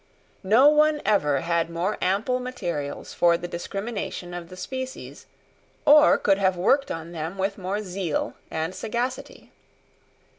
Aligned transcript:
No 0.41 0.67
one 0.67 0.99
ever 1.05 1.41
had 1.41 1.69
more 1.69 1.99
ample 2.01 2.39
materials 2.39 3.13
for 3.13 3.37
the 3.37 3.47
discrimination 3.47 4.33
of 4.33 4.49
the 4.49 4.57
species, 4.57 5.27
or 5.85 6.17
could 6.17 6.39
have 6.39 6.57
worked 6.57 6.89
on 6.89 7.11
them 7.11 7.37
with 7.37 7.59
more 7.59 7.83
zeal 7.83 8.33
and 8.49 8.73
sagacity. 8.73 9.51